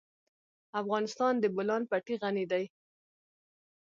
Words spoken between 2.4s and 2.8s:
دی.